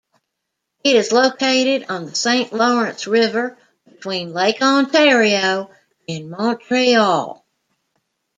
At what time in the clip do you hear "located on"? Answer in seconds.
1.11-2.05